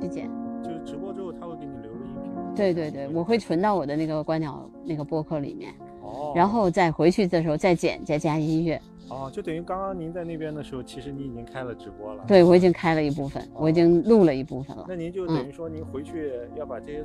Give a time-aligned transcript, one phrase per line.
[0.00, 0.30] 去剪。
[0.62, 2.32] 就是直播之后，他会给你留个音频。
[2.56, 5.72] 对对对，我会存到我的那个观鸟那个播客里面，
[6.02, 8.80] 哦，然后再回去的时候再剪，再加音乐。
[9.10, 12.24] 哦，就等于刚刚您在那边的时候，其实你已经开了直播了。
[12.26, 17.04] 对，我已经开了一部分，我已经录了一部分了，那您就等于说，您回去要把这些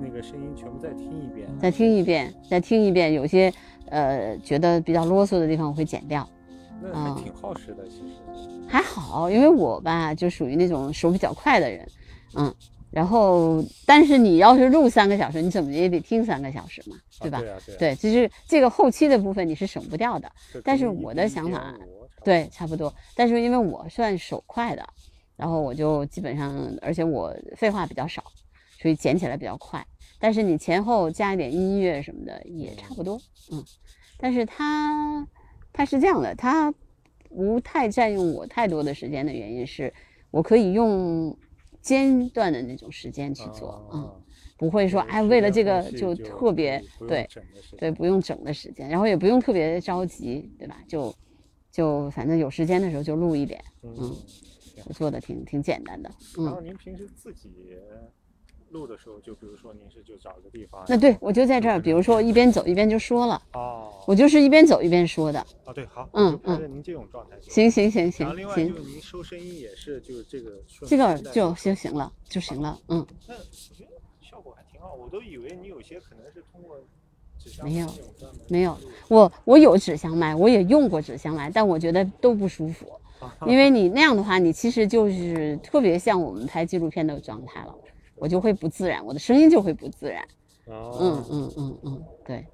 [0.00, 1.46] 那个声音全部再听一遍。
[1.58, 3.52] 再听一遍，再听一遍，有些
[3.90, 6.26] 呃觉得比较啰嗦的地方我会剪掉。
[6.82, 8.68] 那还挺耗时的，其实。
[8.68, 11.86] 还好，因为我吧就属于那种手比较快的人，
[12.34, 12.52] 嗯，
[12.90, 17.38] 然后但是你要是录三个小时，你怎么也得听三个小时嘛，对吧？
[17.40, 17.78] 对啊，对啊。
[17.78, 20.30] 对，就是这个后期的部分你是省不掉的。
[20.64, 21.74] 但是我的想法
[22.24, 22.92] 对，差不多。
[23.14, 24.84] 但是因为我算手快的，
[25.36, 28.24] 然后我就基本上，而且我废话比较少，
[28.80, 29.86] 所以剪起来比较快。
[30.18, 33.20] 但是你前后加一点音乐什么的也差不多，
[33.52, 33.62] 嗯。
[34.16, 35.26] 但是它
[35.74, 36.72] 它是这样的，它
[37.28, 39.92] 不太占用我太多的时间的原因是，
[40.30, 41.36] 我可以用
[41.82, 44.12] 间断的那种时间去做，嗯，啊
[44.56, 47.28] 不会说对哎为了这个就特别对
[47.76, 50.80] 对，不用整的时间，然后也不用特别着急，对吧？
[50.86, 51.12] 就
[51.72, 54.16] 就反正有时间的时候就录一点，嗯。
[54.86, 56.44] 我做的挺挺简单的，嗯。
[56.44, 57.48] 然后您平时自己
[58.74, 60.84] 录的时候，就比如说您是就找个地方。
[60.88, 65.40] 那对我就在这儿，比如说一边走一边就说了，哦我就是一边走一边说的。
[65.64, 73.06] 哦对，好，嗯嗯着您这种状态行行行行行然后另外就行是，您收声音也是就是这个顺这个就着就行了就行了，嗯。
[73.28, 73.40] 那我
[73.74, 76.76] 觉得效果还挺好，我都以为你有些可能是通过
[77.38, 77.88] 纸箱没有
[78.48, 78.76] 没有
[79.08, 82.86] 我我有纸箱麦，我也用过纸箱麦，但我觉得都不舒服，
[83.46, 87.74] 因为你那样的话，你其实就是特别像我们拍纪录片的状态了，
[88.16, 90.26] 我就会不自然，我的声音就会不自然。
[90.66, 92.46] 哦，嗯嗯嗯嗯，对，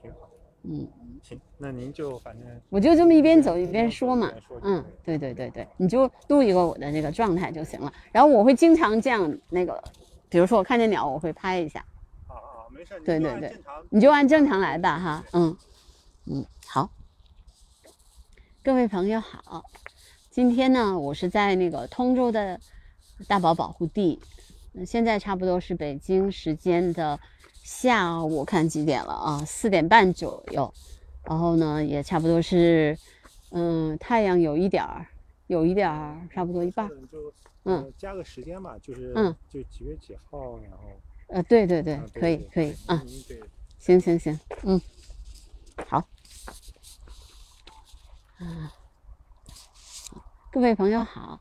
[0.00, 0.30] 挺好。
[0.62, 0.86] 嗯，
[1.22, 4.30] 行，那您就反正我就这么一边走一边说嘛
[4.62, 7.92] 嗯，对对对对，你就录一个我的那个状态就行了。
[8.12, 9.82] 然后我会经常这样那个，
[10.28, 11.84] 比如说我看见鸟，我会拍一下，
[12.28, 13.56] 啊啊，没事，对对对
[13.88, 15.56] 你就按正常来吧哈，嗯
[16.26, 16.90] 嗯，好。
[18.62, 19.64] 各位朋友好，
[20.30, 22.60] 今天呢，我是在那个通州的
[23.26, 24.20] 大宝保护地，
[24.72, 27.18] 嗯现在差不多是北京时间的
[27.62, 29.44] 下午，我看几点了啊？
[29.44, 30.72] 四点半左右。
[31.24, 32.96] 然后呢，也差不多是，
[33.50, 35.06] 嗯，太阳有一点儿，
[35.48, 36.88] 有一点儿，差不多一半
[37.64, 40.78] 嗯呃加个时间吧，就是嗯就几月几号，然后
[41.28, 43.38] 呃，对对对啊，可以可以啊，对
[43.78, 44.80] 行行行，嗯，
[45.86, 45.98] 好，
[48.38, 48.72] 啊，
[50.50, 51.38] 各位朋友好，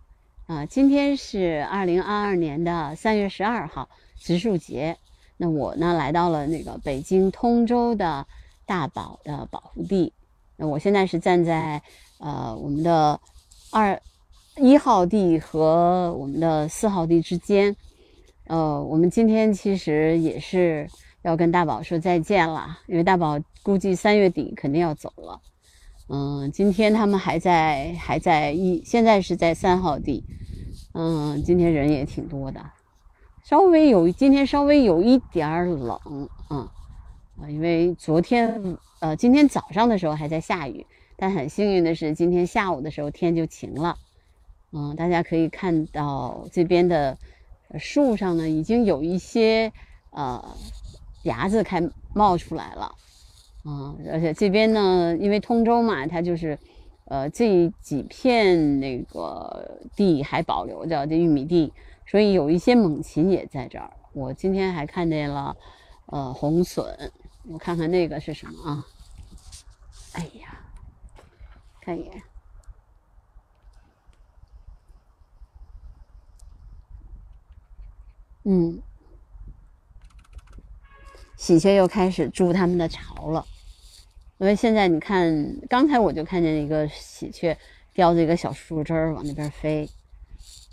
[0.50, 3.88] 啊，今天是二零二二年的三月十二号，
[4.18, 4.98] 植树节。
[5.38, 8.26] 那我呢来到了那个北京通州的
[8.66, 10.12] 大宝的保护地。
[10.56, 11.80] 那我现在是站在
[12.18, 13.22] 呃我们的
[13.70, 14.02] 二
[14.58, 17.76] 一号地和我们的四号地之间。
[18.46, 20.90] 呃，我们今天其实也是
[21.22, 25.40] 要跟大宝说再见了，因为大宝估计三月底肯定要走了。
[26.12, 30.24] 嗯，今天他们还在还在一，现在是在三号地。
[30.94, 32.72] 嗯，今天人也挺多的，
[33.44, 36.68] 稍微有今天稍微有一点儿冷，嗯，
[37.40, 40.84] 啊，因为昨天呃今天早上的时候还在下雨，
[41.16, 43.96] 但很幸运的是今天下午的时候天就晴了。
[44.72, 47.16] 嗯，大家可以看到这边的
[47.78, 49.72] 树上呢已经有一些
[50.10, 50.44] 呃
[51.24, 52.96] 芽子开冒出来了。
[53.72, 56.58] 嗯，而且这边呢，因为通州嘛，它就是，
[57.06, 61.72] 呃，这几片那个地还保留着这玉米地，
[62.08, 63.92] 所以有一些猛禽也在这儿。
[64.14, 65.56] 我今天还看见了，
[66.08, 67.12] 呃，红隼，
[67.48, 68.84] 我看看那个是什么啊？
[70.14, 70.66] 哎呀，
[71.80, 72.24] 看一眼，
[78.46, 78.82] 嗯，
[81.38, 83.46] 喜鹊又开始筑它们的巢了。
[84.40, 87.56] 因为现在你看，刚才我就看见一个喜鹊
[87.94, 89.88] 叼着一个小树枝儿往那边飞，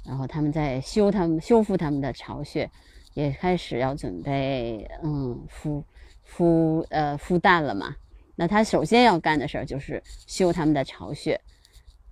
[0.07, 2.71] 然后他们在修他们修复他们的巢穴，
[3.15, 5.83] 也开始要准备嗯孵
[6.25, 7.97] 孵呃孵蛋了嘛。
[8.37, 11.41] 那它首先要干的事儿就是修他们的巢穴。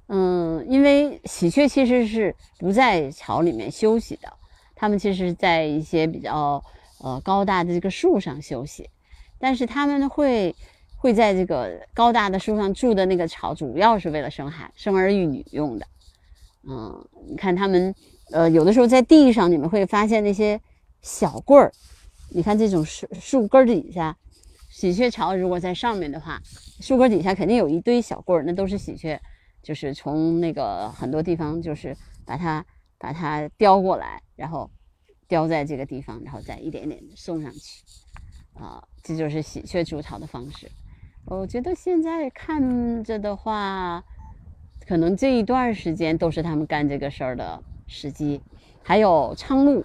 [0.08, 4.32] 嗯，因为喜鹊其实是不在巢里面休息的，
[4.74, 6.62] 它们其实在一些比较
[6.98, 8.90] 呃高大的这个树上休息，
[9.38, 10.52] 但是它们会
[11.04, 15.86] 会在这个高大的树上筑的那个巢，主要是为了生孩生儿育女用的。
[16.62, 17.94] 嗯，你看他们
[18.30, 20.58] 呃有的时候在地上，你们会发现那些
[21.02, 21.70] 小棍儿，
[22.30, 24.16] 你看这种树树根底下，
[24.70, 26.40] 喜鹊巢如果在上面的话，
[26.80, 29.20] 树根底下肯定有一堆小棍儿，那都是喜鹊。
[29.62, 32.64] 就是从那个很多地方，就是把它
[32.96, 34.70] 把它叼过来，然后
[35.28, 37.84] 叼在这个地方，然后再一点点送上去，
[38.54, 40.66] 啊，这就是喜鹊筑巢的方式。
[41.26, 44.04] 我觉得现在看着的话，
[44.86, 48.42] 可能这一段时间都是他们干这个事儿的时机。
[48.82, 49.82] 还有苍鹭，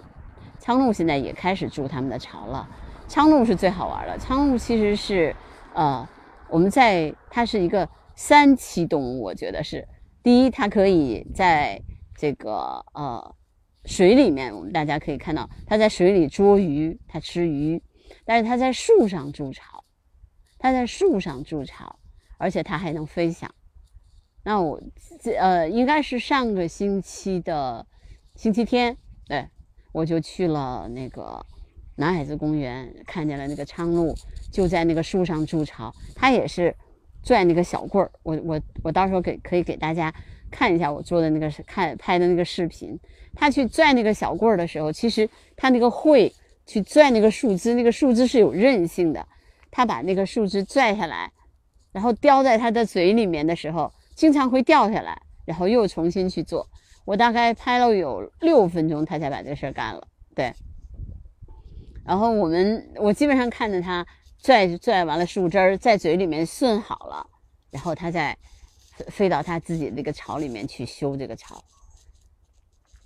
[0.58, 2.68] 苍鹭现在也开始筑他们的巢了。
[3.08, 5.34] 苍鹭是最好玩的，苍鹭其实是，
[5.72, 6.06] 呃，
[6.50, 9.88] 我们在它是一个三栖动物，我觉得是
[10.22, 11.80] 第一，它可以在
[12.14, 13.34] 这个呃
[13.86, 17.82] 水里面，我们大家可以看到它在水里捉鱼，它吃鱼，
[18.26, 19.69] 但是它在树上筑巢。
[20.60, 21.98] 它在树上筑巢，
[22.36, 23.52] 而且它还能飞翔。
[24.44, 24.80] 那我
[25.20, 27.86] 这呃，应该是上个星期的
[28.36, 28.96] 星期天，
[29.26, 29.48] 对
[29.92, 31.44] 我就去了那个
[31.96, 34.14] 南海子公园，看见了那个苍鹭
[34.52, 35.90] 就在那个树上筑巢。
[36.14, 36.76] 它也是
[37.22, 38.12] 拽那个小棍儿。
[38.22, 40.14] 我我我到时候给可以给大家
[40.50, 42.98] 看一下我做的那个看拍的那个视频。
[43.34, 46.34] 它去拽那个小棍儿的时候，其实它那个喙
[46.66, 49.26] 去拽那个树枝，那个树枝是有韧性的。
[49.70, 51.30] 他把那个树枝拽下来，
[51.92, 56.68] 然后叼在他的嘴里面的时候，经常会掉下来，然后又重新去做。
[57.04, 60.06] 我大概拍了有六分钟，他才把这事儿干了。
[60.34, 60.52] 对，
[62.04, 64.06] 然后我们我基本上看着他
[64.42, 67.26] 拽拽完了树枝儿，在嘴里面顺好了，
[67.70, 68.36] 然后他再
[69.08, 71.62] 飞到他自己那个巢里面去修这个巢。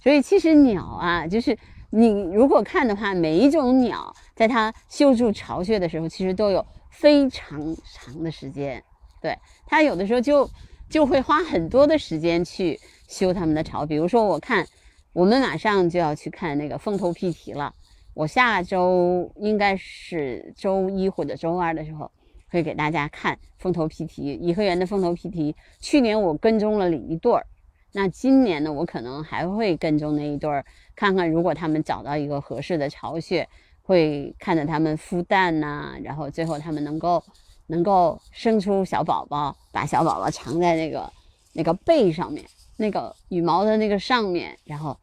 [0.02, 1.58] 所以其实鸟啊，就是。
[1.96, 8.82] 你如果看的话，每一种鸟在它修筑巢穴的时候，其实都有非常长的时间。
[9.22, 10.50] 对它有的时候就
[10.90, 13.86] 就会花很多的时间去修它们的巢。
[13.86, 14.66] 比如说，我看
[15.12, 17.72] 我们马上就要去看那个凤头屁蹄了。
[18.12, 22.10] 我下周应该是周一或者周二的时候
[22.48, 25.54] 会给大家看凤头屁蹄，颐和园的凤头屁蹄。
[25.78, 27.46] 去年我跟踪了一对儿。
[27.96, 33.48] 那今年呢，我可能还会跟踪那一对儿，看看如果他们找到一个合适的巢穴，
[33.82, 37.22] 会看着他们孵蛋呐，然后最后他们能够
[37.68, 41.12] 能够生出小宝宝，把小宝宝藏在那个
[41.52, 42.44] 那个背上面，
[42.76, 44.98] 那个羽毛的那个上面，然后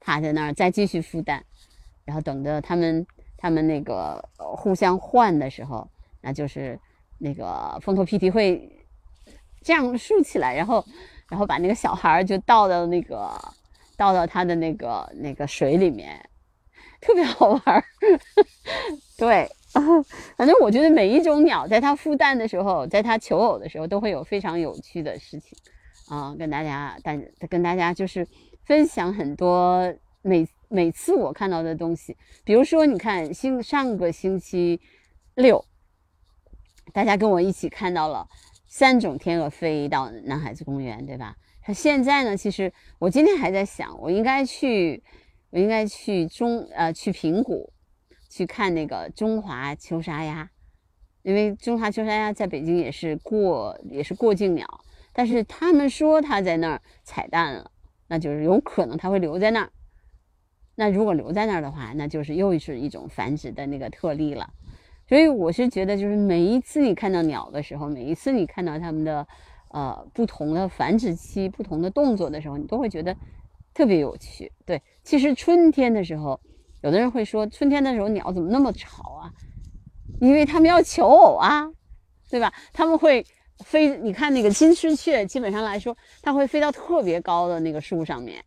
[0.00, 1.44] 趴在那儿再继续孵蛋，
[2.04, 3.06] 然后等着他们
[3.36, 5.88] 他们那个互相换的时候，
[6.20, 6.76] 那就是
[7.18, 8.68] 那个凤头屁蹄会
[9.60, 10.84] 这样竖起来，然后。
[11.32, 13.26] 然后把那个小孩就倒到那个，
[13.96, 16.22] 倒到他的那个那个水里面，
[17.00, 17.82] 特别好玩儿。
[19.16, 19.50] 对，
[20.36, 25.56] 反正我觉得每一种鸟在它孵蛋的时候，在它求偶的时候，都会有非常有趣的事情
[26.08, 27.18] 啊，跟大家大
[27.48, 28.28] 跟大家就是
[28.66, 29.90] 分享很多
[30.20, 32.14] 每每次我看到的东西。
[32.44, 34.78] 比如说，你看星上个星期
[35.36, 35.64] 六，
[36.92, 38.28] 大家跟我一起看到了。
[38.72, 41.36] 三种天鹅飞到南海子公园，对吧？
[41.60, 45.02] 它现在呢，其实我今天还在想，我应该去，
[45.50, 47.70] 我应该去中呃去平谷
[48.30, 50.48] 去看那个中华秋沙鸭，
[51.20, 54.66] 因为中华秋沙鸭在北京也是过也是过境鸟，
[55.12, 57.70] 但是他们说它在那儿彩蛋了，
[58.08, 59.70] 那就是有可能它会留在那儿。
[60.76, 64.50] 那如果留在那儿的话，那就是又是一种繁殖的那个特例了。
[65.08, 69.26] 所以我是觉得，就是每一次你看到鸟的时候，每一次你看到它们的，
[69.68, 73.14] 呃，不同的繁殖期、不同的动作的时候，你都会觉得
[73.74, 74.50] 特别有趣。
[74.64, 76.40] 对，其实春天的时候，
[76.82, 79.30] 有的人会说，春天的时候鸟怎么那么吵啊？
[80.20, 81.68] 因为它们要求偶啊，
[82.30, 82.50] 对吧？
[82.72, 83.26] 他们会
[83.64, 88.42] 飞，你看那个金丝雀，基本上来说，它会飞到特别高的那个树上面，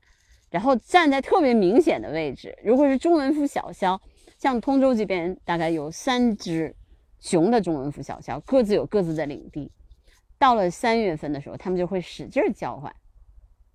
[0.50, 2.58] 然后站在特别明显的位置。
[2.64, 4.00] 如果是中文腹小枭。
[4.46, 6.76] 像通州这边大概有三只
[7.20, 9.72] 雄的中文腹小枭，各自有各自的领地。
[10.38, 12.96] 到了三月份的时候，他们就会使劲叫唤，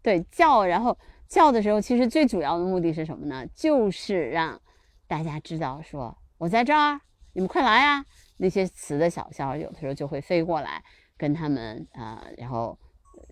[0.01, 0.97] 对叫，然后
[1.27, 3.45] 叫的时候，其实最主要的目的是什么呢？
[3.53, 4.63] 就是让
[5.09, 7.01] 大家知道说我在这儿，
[7.33, 8.05] 你们快来呀！
[8.37, 10.81] 那些雌的小枭有的时候就会飞过来
[11.17, 12.79] 跟他们啊，然后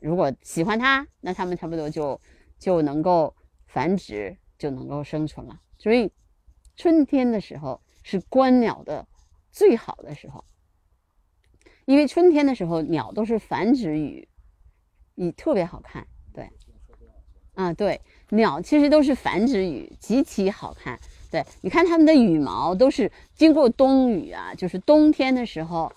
[0.02, 2.20] 如果喜欢它，那他们差不多就
[2.58, 3.32] 就能够
[3.68, 5.60] 繁殖，就能够生存了。
[5.78, 6.10] 所以。
[6.78, 9.04] 春天的时候是观鸟的
[9.50, 10.44] 最好的时候，
[11.86, 14.28] 因为春天的时候鸟都是繁殖羽，
[15.16, 16.06] 你特别好看。
[16.32, 16.48] 对，
[17.54, 20.96] 啊，对，鸟其实都是繁殖羽，极其好看。
[21.32, 25.92] 对，你看它们的羽毛都是经过冬雨啊，就是冬天的时候，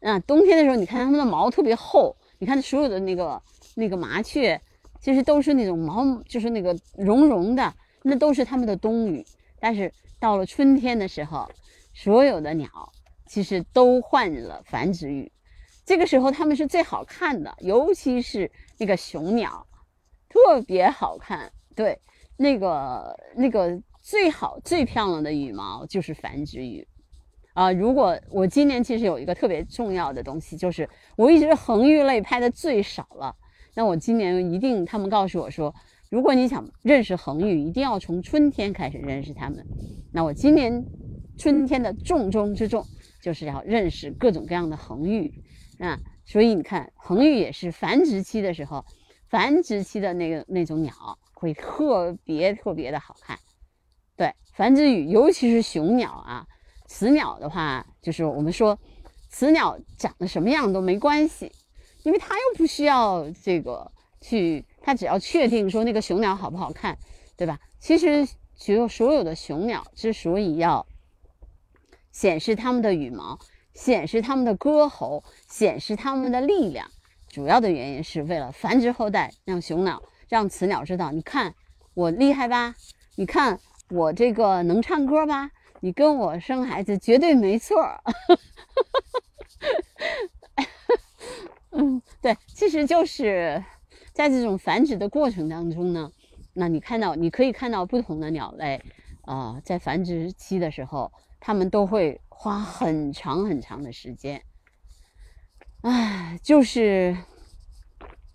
[0.00, 2.16] 啊，冬天的时候，你看它们的毛特别厚。
[2.38, 3.40] 你看所有的那个
[3.76, 4.60] 那个麻雀，
[5.00, 7.72] 其实都是那种毛，就是那个绒绒的，
[8.02, 9.24] 那都是它们的冬羽，
[9.60, 9.92] 但是。
[10.24, 11.46] 到了春天的时候，
[11.92, 12.66] 所有的鸟
[13.26, 15.30] 其实都换了繁殖羽，
[15.84, 19.66] 这个时候它们是最好看的，尤其是那个雄鸟，
[20.30, 21.52] 特别好看。
[21.76, 22.00] 对，
[22.38, 26.88] 那个那个最好最漂亮的羽毛就是繁殖羽。
[27.52, 33.36] 啊，如果我今年其实有一个特别重要的东西，就是我一直恒玉类拍的最少了。
[33.74, 35.74] 那我今年一定，他们告诉我说，
[36.14, 39.66] 如果你想认识恒玉，一定要从春天开始认识它们。
[40.12, 40.86] 那我今年
[41.36, 42.86] 春天的重中之重，
[43.20, 45.42] 就是要认识各种各样的恒玉
[45.80, 45.98] 啊。
[46.24, 48.84] 所以你看，恒玉也是繁殖期的时候，
[49.28, 50.94] 繁殖期的那个那种鸟
[51.32, 53.36] 会特别特别的好看。
[54.16, 56.46] 对，繁殖羽，尤其是雄鸟啊。
[56.86, 58.78] 雌鸟的话，就是我们说，
[59.30, 61.50] 雌鸟长得什么样都没关系，
[62.04, 63.90] 因为它又不需要这个
[64.20, 66.98] 去，它只要确定说那个雄鸟好不好看，
[67.38, 67.58] 对吧？
[67.80, 70.86] 其实，所有所有的雄鸟之所以要
[72.12, 73.38] 显示它们的羽毛，
[73.72, 76.90] 显示它们的歌喉，显示它们的力量，
[77.28, 81.54] 主要的原因是为了繁殖后代，让雄鸟，让雌鸟知道，你看
[81.94, 82.74] 我厉害吧？
[83.16, 85.50] 你看我这个能唱歌吧？
[85.80, 87.76] 你跟我生孩子绝对没错，
[91.72, 93.62] 嗯，对，其实就是
[94.14, 96.10] 在这种繁殖的过程当中呢，
[96.54, 98.80] 那你看到，你可以看到不同的鸟类，
[99.22, 104.40] 啊，在繁殖期的时候，它们都会花很长很长的时间。
[105.82, 107.16] 唉，就是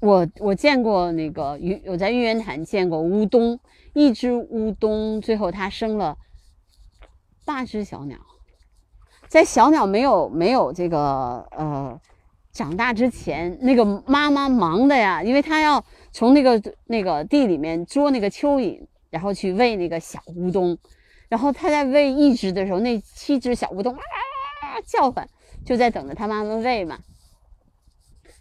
[0.02, 3.60] 我我见过那个玉，我在玉渊潭见过乌冬，
[3.94, 6.18] 一只乌冬最后它生了。
[7.46, 8.20] 八只小鸟，
[9.28, 12.00] 在小鸟没有没有这个呃
[12.52, 20.78] 长大之前，那个妈妈忙的呀，因为她要从那个那个地里面捉那个蚯蚓，然后去喂那个小乌冬，
[21.28, 24.02] 然后她在喂一只的时候，那七只小乌冬啊
[24.86, 25.28] 叫唤，
[25.66, 27.00] 就在等着它妈妈喂嘛。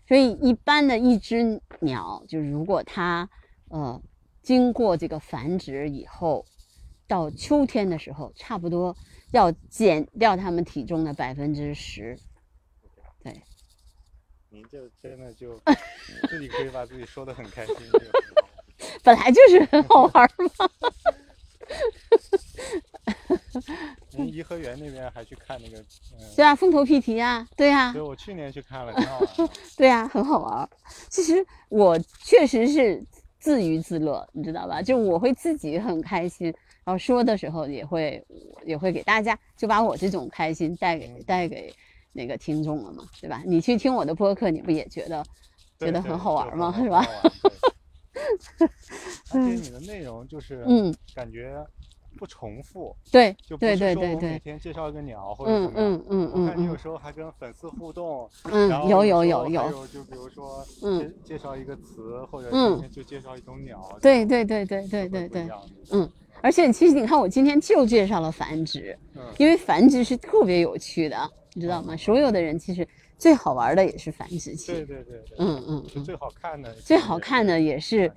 [0.07, 3.29] 所以一般的一只鸟，就是如果它
[3.69, 4.01] 呃
[4.43, 6.45] 经过这个繁殖以后。
[7.11, 8.95] 到秋天的时候，差不多
[9.33, 12.19] 要减掉它们体重的百分之十。
[13.23, 13.33] 对，
[14.51, 15.61] 您这真的就
[16.29, 17.75] 自己可以把自己说的很开心。
[19.03, 20.71] 本来就是很好玩嘛。
[24.17, 25.85] 您颐和园那边还去看那个？
[26.35, 27.93] 对啊，风头屁蹄啊，对呀。
[27.93, 29.29] 对，我去年去看了，挺好玩。
[29.77, 30.69] 对呀，很好玩。
[31.09, 33.05] 其实我确实是
[33.39, 34.81] 自娱自乐，你知道吧？
[34.83, 36.47] 就我会自己很开心。
[36.85, 38.25] 然后说的时候也会
[38.65, 41.75] 也会给大家就把我这种开心带给带给
[42.19, 43.41] 那个听众了嘛，对吧？
[43.47, 45.25] 你去听我的播客，你不也觉得
[45.79, 46.75] 觉得很好玩吗？
[46.83, 47.07] 是吧？
[49.31, 51.65] 而且 你的内容就是嗯，感觉
[52.19, 65.49] 不重复，对，就对对对对，每天介绍一个鸟或者嗯嗯嗯嗯，我看你有时候还跟粉丝互动，嗯，有有有有，就比如说嗯，介绍一个词或者今天就介绍一种鸟，对对对对对对对，
[65.93, 66.11] 嗯。
[66.41, 68.97] 而且其实你看，我今天就介绍了繁殖，
[69.39, 71.97] 因为繁殖是特别有趣的，你知道吗？
[71.97, 72.87] 所有的人其实
[73.19, 78.11] 最好玩的也是繁殖期，对对对，嗯嗯，是最好看的，最好看的也是。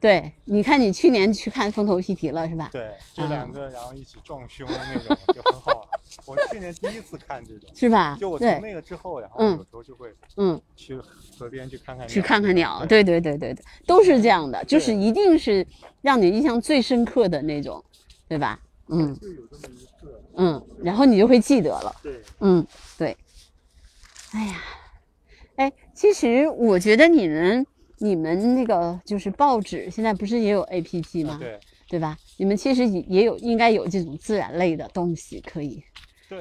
[0.00, 2.68] 对，你看你去年去看风头屁皮了是吧？
[2.72, 5.88] 对，这两个然后一起撞胸的那种，就很好玩。
[6.26, 8.16] 我去年第一次看这种，是吧？
[8.18, 10.96] 就我从那个之后，然后有时候就会嗯去
[11.38, 15.64] 河边去看看去看看鸟，对对对对对，都是这样的，就是一定是
[16.00, 17.80] 让你印象最深刻的那种，
[18.26, 18.58] 对吧？
[18.88, 21.94] 嗯，就有这么一次，嗯，然后你就会记得了。
[22.02, 22.66] 对，嗯
[22.98, 23.16] 对。
[24.32, 24.62] 哎呀，
[25.56, 27.66] 哎，其实我觉得你们。
[27.98, 31.36] 你们那个就是报纸，现在不是也有 A P P 吗？
[31.38, 32.18] 对，对吧？
[32.36, 35.80] 你们其实也也有，应该有这种自然类的东西可以，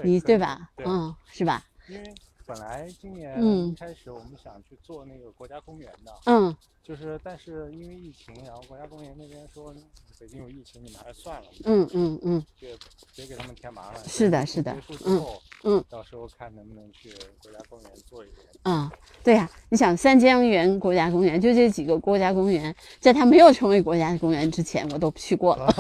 [0.04, 0.58] 你对吧？
[0.84, 1.64] 嗯，是吧？
[1.88, 2.04] 因为
[2.52, 6.54] 本来今年开始我们想去做那个国家公园的，嗯，
[6.84, 9.74] 就是但是因为疫情，然后国家公园那边说。
[10.20, 11.48] 北京有疫情，你们还是算了。
[11.64, 12.78] 嗯嗯嗯，别
[13.16, 14.08] 别给他们添麻烦。
[14.08, 14.72] 是的，是的。
[14.76, 18.44] 结束之后，嗯，到时候看能不能去国家公园做一个。
[18.66, 18.88] 嗯，
[19.24, 25.74] 对呀，你想三江源国家公园，就这几个国家公园，在它没有成为国家公园之前，我都去过了。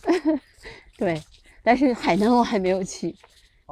[0.96, 1.22] 对，
[1.62, 3.14] 但是海南我还没有去。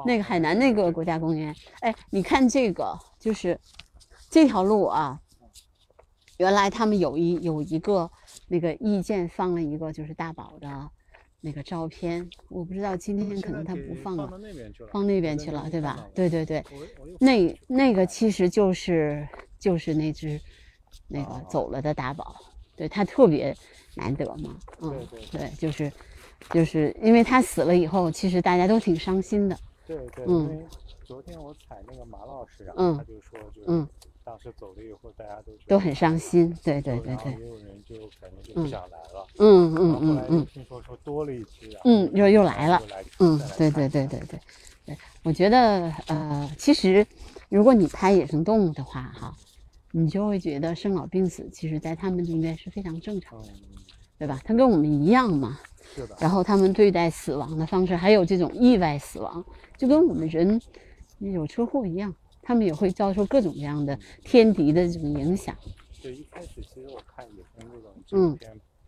[0.05, 3.59] 那个海南那个国家公园，哎，你看这个，就是
[4.29, 5.19] 这条路啊，
[6.37, 8.09] 原来他们有一有一个。
[8.47, 10.89] 那个意见放了一个就是大宝的
[11.39, 16.07] 那个照片，我不知道今天可能他不放了，放那边去了，对吧？
[16.13, 16.63] 对对对，
[17.19, 19.27] 那那个其实就是
[19.59, 20.39] 就是那只
[21.07, 22.35] 那个走了的大宝，
[22.75, 23.55] 对他特别
[23.95, 25.91] 难得嘛，嗯，对，就是
[26.49, 30.65] 就是因为他死了以后，其实大家都挺伤心的，对对，因为
[31.03, 33.87] 昨天我采那个马老师，然后他就说，就是
[34.23, 36.57] 当时走了以后，大家都都很伤心。
[36.63, 39.27] 对对对对，也有人就可能就不想来了。
[39.39, 42.81] 嗯嗯嗯嗯听说说多了一只，然后嗯，又又来了。
[42.89, 44.39] 来嗯，对对对对对
[44.85, 47.05] 对，我觉得呃，其实
[47.49, 49.35] 如果你拍野生动物的话，哈，
[49.91, 53.59] 你就会觉得生老病死，其实在他们中间是非常正常的，嗯，
[54.17, 54.39] 对吧？
[54.43, 55.59] 他跟我们一样嘛。
[55.95, 59.45] 是的，然后他们对待死亡的方式，还有这种意外死亡，
[59.77, 60.59] 就跟我们人
[61.19, 65.55] 有车祸一样，他们也会遭受各种各样的天敌的这种影响。
[66.01, 68.37] 对，一开始其实我看野生那种嗯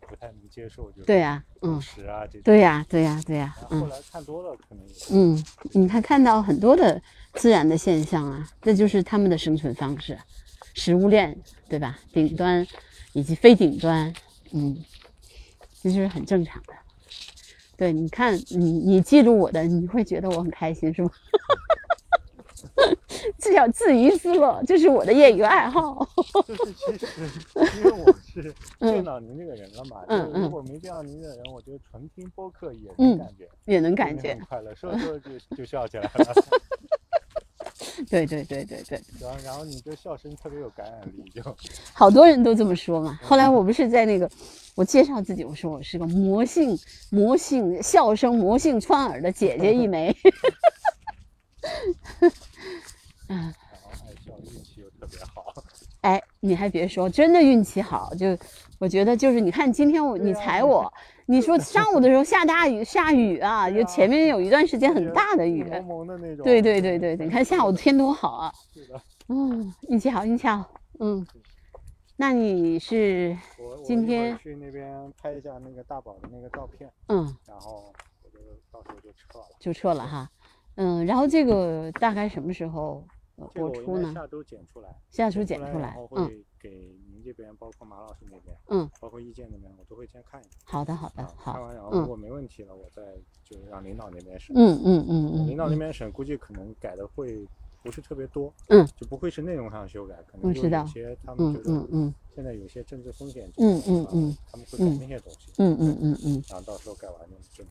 [0.00, 2.42] 不太能接受，就是对呀、捕嗯，食啊这种。
[2.44, 7.00] 对呀、对呀、对呀、嗯然后后来看多了，可能也嗯，你看看到很多的
[7.34, 10.18] 自然的现象啊，这就是他们的生存方式，
[10.74, 11.36] 食物链，
[11.68, 11.98] 对吧？
[12.12, 12.66] 顶端
[13.12, 14.12] 以及非顶端，
[14.52, 14.76] 嗯，
[15.86, 16.74] 这就是很正常的。
[17.76, 21.08] 对，你看，你你记住我的，你会觉得我很开心，是吗？
[23.38, 26.04] 这叫自娱自乐，这是我的业余爱好。
[26.44, 27.06] 就是其实
[27.78, 36.10] 因为我是 嗯见到您这个人了嘛，嗯嗯就如果没见到您这个人，我觉得纯听播客也嗯能感觉，也能感觉很，快乐，说着说着就就笑起来了。
[38.10, 41.42] 对对对对对，然后然后你这笑声特别有感染力，就
[41.92, 43.18] 好多人都这么说嘛。
[43.22, 44.30] 后来我不是在那个，
[44.74, 46.78] 我介绍自己，我说我是个魔性
[47.10, 50.14] 魔性笑声魔性穿耳的姐姐一枚。
[53.28, 53.50] 嗯，然
[53.82, 55.52] 后爱笑，运气又特别好。
[56.02, 58.38] 哎，你还别说，真的运气好，就
[58.78, 60.92] 我觉得就是你看今天我你踩我，
[61.26, 65.64] 你说上午的时候下大雨下雨啊，就对啊前面有一段时间很大的雨。
[65.64, 66.44] 蒙蒙的那种。
[66.44, 68.52] 对对对对对，你看下午天多好啊！
[68.72, 70.64] 是的，嗯，运气好，运气好。
[71.00, 71.26] 嗯，
[72.16, 73.36] 那你是
[73.84, 77.92] 今天去那边拍一下那个大宝的那个照片，嗯然后
[78.22, 78.38] 我就
[78.70, 79.44] 到时候就撤了。
[79.58, 80.30] 就撤了哈，
[80.76, 83.04] 嗯，然后这个大概什么时候
[83.54, 84.08] 播出呢？
[84.08, 86.70] 我下周剪出来，下周剪出出来然后，嗯会给
[87.10, 90.50] 您这边，包括马老师那边，嗯，包括意见那边，我都会先看一下。
[90.64, 93.02] 好的好的好，看，完然后嗯如果没问题了，我再
[93.44, 94.54] 就让领导那边审。
[94.56, 97.46] 嗯嗯嗯嗯，领导那嗯边审，估计可能改的会
[97.82, 107.20] 不是特别多，嗯，就不会是内容上修改，可能就有些他们嗯觉得嗯嗯现在有些政治风险，嗯嗯啊嗯，他们会改嗯那些东西，嗯嗯嗯嗯，然后到时候改完
[107.52, 107.64] 就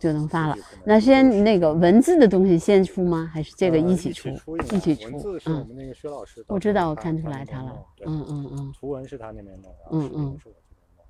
[0.00, 3.28] 就能发了那先那个文字的东西先出吗？
[3.32, 4.28] 还是这个呃一一起出？
[4.72, 7.72] 一起出文字是我嗯们那个薛老师，我知道，我看出来他了
[8.06, 10.38] 嗯嗯嗯，图文是他那边弄，然嗯嗯。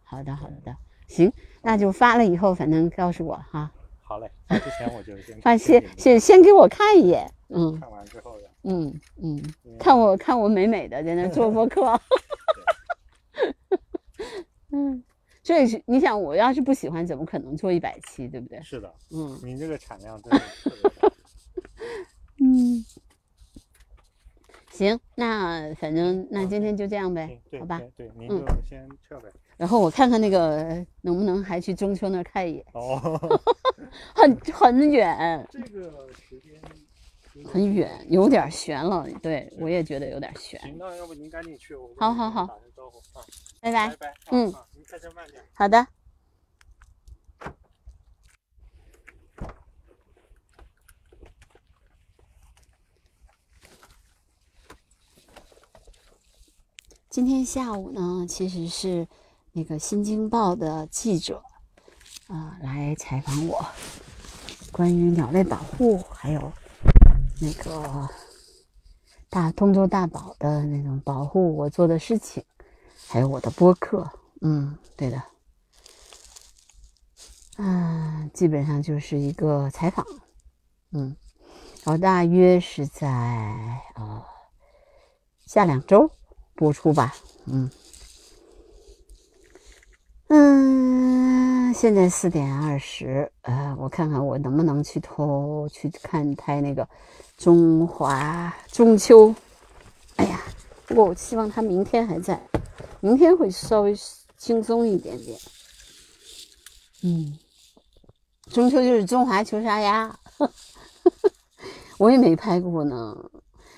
[0.02, 0.74] 好的好的，
[1.06, 3.70] 行，那就发了以后，反正告诉我哈，
[4.02, 9.40] 好嘞，发之前我就先 发先先先先给我看一眼，嗯看完之后呀，嗯嗯，
[9.78, 11.82] 看我看我美美的在那做播客，
[14.72, 15.02] 嗯，
[15.42, 18.60] 所以是你想，我要是不喜欢，怎么可能做一百期，对不对？
[18.62, 21.12] 是的，嗯您这个产量真的特别大。
[22.42, 22.84] 嗯，
[24.70, 27.78] 行，那反正那今天就这样呗好吧？
[27.78, 29.28] 对对，您嗯就先撤呗。
[29.56, 32.98] 然后我看看那个能不能还去中秋那儿看一眼，哦，
[34.16, 36.54] 很很远，这个时间
[37.46, 39.06] 很远，有点悬了。
[39.22, 40.60] 对我也觉得有点悬。
[40.62, 43.24] 行，那要不您赶紧去，我好好好打声招呼啊，
[43.60, 43.96] 拜拜拜。
[43.96, 44.14] 拜。
[44.30, 45.42] 嗯啊，您开车慢点。
[45.54, 45.86] 好的。
[57.08, 59.08] 今天下午呢，其实是
[59.52, 61.42] 那个《新京报》的记者
[62.28, 63.60] 啊、来采访我，
[64.70, 66.52] 关于鸟类保护，还有
[67.40, 68.08] 那个
[69.28, 72.44] 大通州大宝的那种保护我做的事情，
[73.08, 74.10] 还有我的播客。
[74.42, 75.22] 嗯，对的。
[77.56, 80.06] 嗯，基本上就是一个采访，
[80.92, 81.14] 嗯，
[81.84, 83.06] 然后大约是在
[83.96, 84.24] 呃
[85.46, 86.10] 下两周
[86.54, 87.70] 播出吧，嗯
[90.28, 96.88] 嗯，现在四点二十，呃，我看看我能不能去偷去看拍那个
[97.36, 99.34] 中华中秋，
[100.16, 100.40] 哎呀，
[100.86, 102.40] 不过我希望他明天还在，
[103.00, 103.94] 明天会稍微
[104.36, 105.38] 轻松一点点，
[107.02, 107.38] 嗯。
[108.50, 110.12] 中秋就是中华秋沙鸭，
[111.98, 113.16] 我也没拍过呢。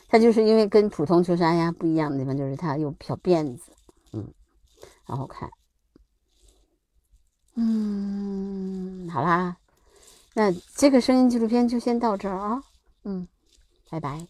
[0.08, 3.70] 它就是因为跟普通秋沙鸭不一样的地方，就是它有小辫子，
[4.14, 4.32] 嗯，
[5.06, 5.50] 然后看，
[7.54, 9.56] 嗯，好啦，
[10.34, 12.62] 那这个声音纪录片就先到这儿啊，
[13.04, 13.26] 嗯，
[13.90, 14.26] 拜拜。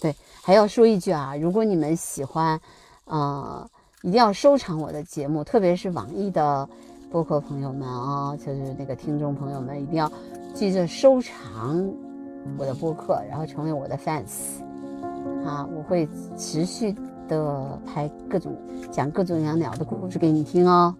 [0.00, 2.60] 对，还要说一句啊，如果你们喜欢，
[3.04, 3.68] 呃，
[4.02, 6.68] 一定要收藏我的节目，特别是网易的。
[7.10, 10.12] 播客朋友们啊、就是那个听众朋友们，一定要
[10.52, 11.90] 记着收藏
[12.58, 14.60] 我的播客，然后成为我的 fans。
[15.42, 16.94] 啊，我会持续
[17.28, 18.56] 的拍各种
[18.90, 20.94] 讲各种养鸟的故事给你听哦。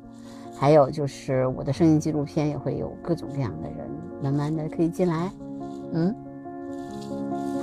[0.57, 3.89] 还有就是我的声音纪录片也会有各种各样的人
[4.23, 5.31] 慢慢的可以进来
[5.93, 6.15] 嗯？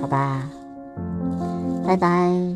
[0.02, 0.50] 好吧
[1.86, 2.56] 拜拜。